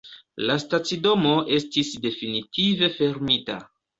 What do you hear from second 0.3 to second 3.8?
La stacidomo estis definitive fermita.